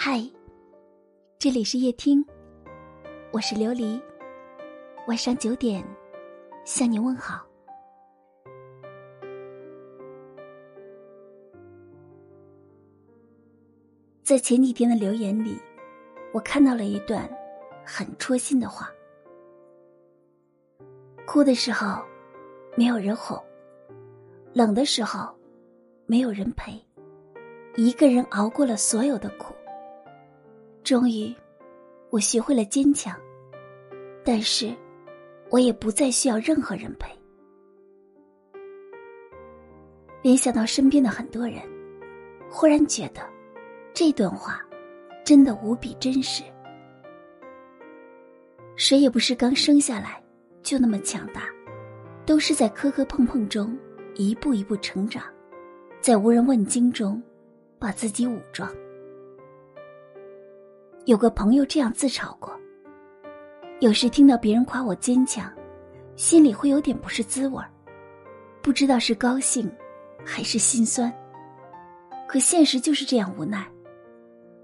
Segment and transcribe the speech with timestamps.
[0.00, 0.22] 嗨，
[1.40, 2.24] 这里是夜听，
[3.32, 4.00] 我是琉璃。
[5.08, 5.84] 晚上九点，
[6.64, 7.44] 向你问好。
[14.22, 15.58] 在前几天的留言里，
[16.32, 17.28] 我看到了一段
[17.84, 18.88] 很戳心的话：
[21.26, 22.00] 哭的时候
[22.76, 23.36] 没有人哄，
[24.52, 25.36] 冷的时候
[26.06, 26.80] 没有人陪，
[27.74, 29.52] 一个人熬过了所有的苦。
[30.88, 31.34] 终于，
[32.08, 33.14] 我学会了坚强，
[34.24, 34.74] 但是，
[35.50, 37.12] 我也不再需要任何人陪。
[40.22, 41.60] 联想到身边的很多人，
[42.48, 43.20] 忽然觉得，
[43.92, 44.66] 这段话
[45.26, 46.42] 真的无比真实。
[48.74, 50.18] 谁也不是刚生下来
[50.62, 51.42] 就那么强大，
[52.24, 53.78] 都是在磕磕碰碰中
[54.14, 55.22] 一步一步成长，
[56.00, 57.22] 在无人问津中
[57.78, 58.74] 把自己武装。
[61.08, 62.54] 有个朋友这样自嘲过：
[63.80, 65.50] 有时听到别人夸我坚强，
[66.16, 67.70] 心里会有点不是滋味儿，
[68.60, 69.66] 不知道是高兴
[70.22, 71.10] 还是心酸。
[72.28, 73.66] 可现实就是这样无奈，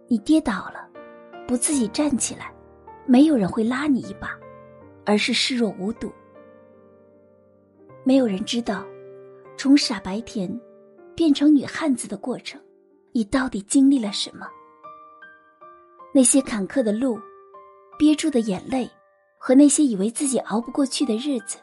[0.06, 0.86] 你跌倒了，
[1.48, 2.52] 不自己站起来，
[3.06, 4.38] 没有人会拉你一把，
[5.06, 6.12] 而是视若无睹。
[8.04, 8.84] 没有人知道，
[9.56, 10.60] 从傻白甜
[11.14, 12.60] 变成女汉子的过程，
[13.12, 14.46] 你到底经历了什么。
[16.16, 17.18] 那些坎坷的路，
[17.98, 18.88] 憋住的眼泪，
[19.36, 21.58] 和那些以为自己熬不过去的日子，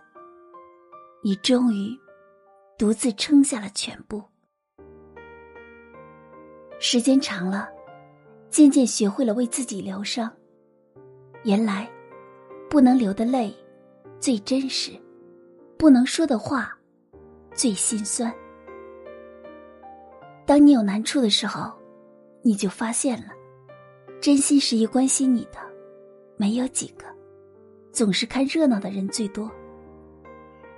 [1.24, 1.98] 你终于
[2.78, 4.22] 独自撑下了全部。
[6.80, 7.70] 时间长了，
[8.50, 10.30] 渐渐学会了为自己疗伤。
[11.46, 11.90] 原来，
[12.70, 13.56] 不能流的泪
[14.20, 14.92] 最真实，
[15.78, 16.78] 不能说的话
[17.56, 18.30] 最心酸。
[20.46, 21.72] 当你有难处的时候，
[22.42, 23.30] 你就发现了。
[24.22, 25.58] 真心实意关心你的，
[26.38, 27.06] 没有几个，
[27.92, 29.50] 总是看热闹的人最多。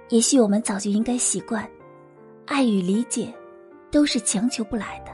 [0.08, 1.70] 也许我们早就应该习惯，
[2.46, 3.34] 爱与理解
[3.92, 5.12] 都是强求不来的。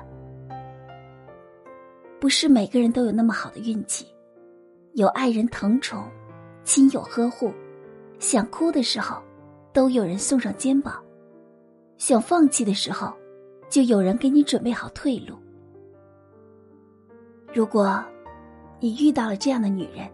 [2.19, 4.05] 不是每个人都有那么好的运气，
[4.93, 6.07] 有爱人疼宠，
[6.63, 7.51] 亲友呵护，
[8.19, 9.23] 想哭的时候，
[9.73, 11.03] 都有人送上肩膀；
[11.97, 13.11] 想放弃的时候，
[13.69, 15.35] 就有人给你准备好退路。
[17.51, 18.05] 如果。
[18.79, 20.09] 你遇到了这样的女人，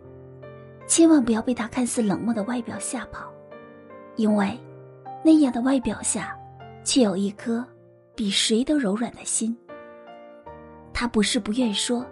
[0.88, 3.32] 千万不要被她看似冷漠的外表吓跑，
[4.16, 4.60] 因为
[5.24, 6.36] 那样的外表下，
[6.84, 7.66] 却有一颗
[8.16, 9.56] 比谁都柔软的心。
[10.94, 12.06] 她不是不愿说，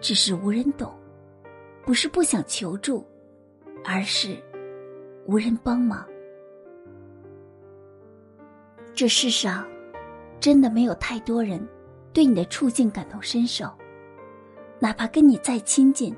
[0.00, 0.88] 只是无人懂；
[1.84, 3.06] 不是不想求助，
[3.84, 4.36] 而是
[5.26, 6.04] 无人帮忙。
[8.94, 9.64] 这世上，
[10.40, 11.64] 真的没有太多人
[12.12, 13.70] 对你的处境感同身受。
[14.80, 16.14] 哪怕跟你再亲近，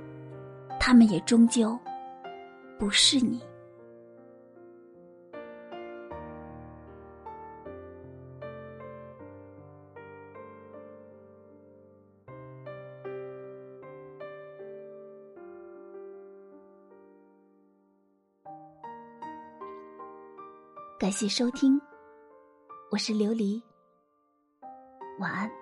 [0.79, 1.79] 他们也终究
[2.79, 3.41] 不是你。
[20.99, 21.81] 感谢收听，
[22.91, 23.61] 我是琉璃，
[25.19, 25.60] 晚安。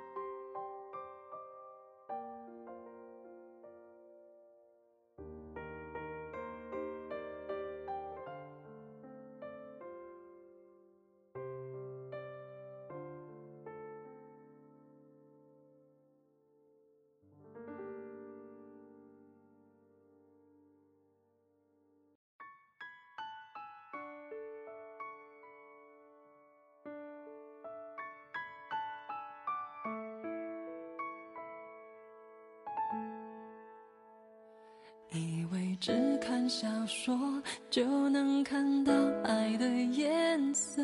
[35.81, 37.17] 只看小说
[37.71, 38.93] 就能看到
[39.23, 40.83] 爱的颜色，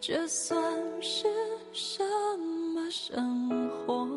[0.00, 0.62] 这算
[1.00, 1.26] 是
[1.72, 2.02] 什
[2.74, 4.08] 么生活？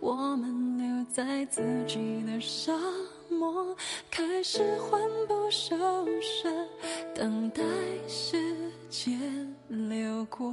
[0.00, 2.72] 我们留在自己的沙
[3.28, 3.76] 漠，
[4.10, 5.76] 开始魂不守
[6.20, 6.48] 舍，
[7.14, 7.62] 等待
[8.08, 8.36] 时
[8.88, 9.20] 间
[9.68, 10.52] 流过。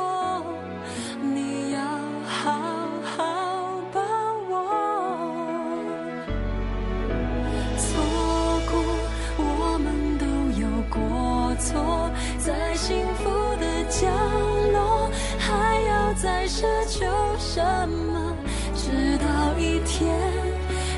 [16.41, 17.05] 还奢求
[17.37, 18.35] 什么，
[18.75, 20.09] 直到一天，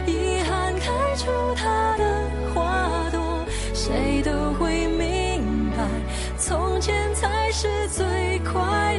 [0.08, 2.22] 遗憾开出它的
[2.56, 5.84] 花朵，谁都会明白，
[6.38, 8.93] 从前才是最快。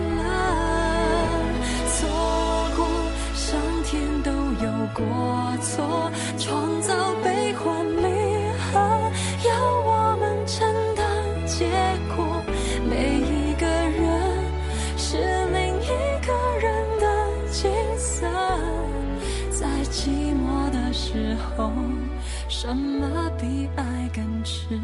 [22.64, 24.74] 什么比爱更赤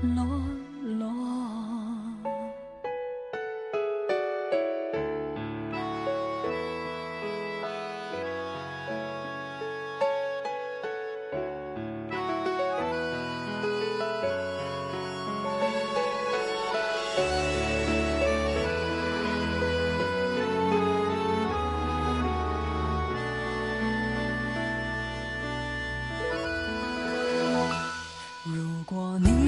[0.00, 0.24] 裸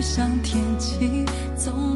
[0.06, 1.26] 像天气
[1.56, 1.95] 总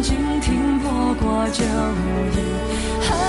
[0.00, 3.27] 静听不过就无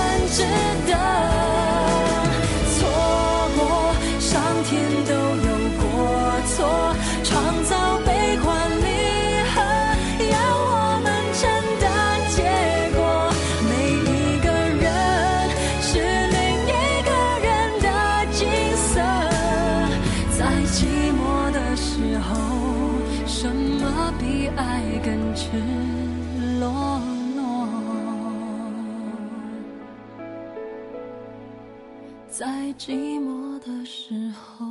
[32.30, 32.46] 在
[32.78, 34.64] 寂寞的时候